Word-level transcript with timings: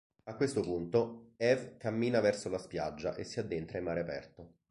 A 0.23 0.33
questo 0.35 0.61
punto, 0.61 1.33
Eve 1.37 1.77
cammina 1.77 2.21
verso 2.21 2.49
la 2.49 2.57
spiaggia 2.57 3.13
e 3.13 3.23
si 3.23 3.39
addentra 3.39 3.77
in 3.77 3.83
mare 3.83 3.99
aperto. 3.99 4.53